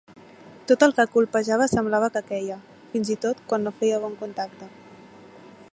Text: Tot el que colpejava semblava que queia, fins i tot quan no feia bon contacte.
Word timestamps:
Tot 0.69 0.85
el 0.85 0.93
que 0.99 1.05
colpejava 1.15 1.67
semblava 1.73 2.09
que 2.15 2.23
queia, 2.31 2.57
fins 2.95 3.11
i 3.17 3.19
tot 3.27 3.47
quan 3.53 3.67
no 3.69 3.75
feia 3.83 4.01
bon 4.07 4.17
contacte. 4.23 4.71